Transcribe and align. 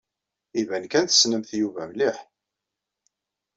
Iban 0.61 0.85
kan 0.91 1.05
tessnemt 1.07 1.51
Yuba 1.61 1.81
mliḥ. 1.89 2.17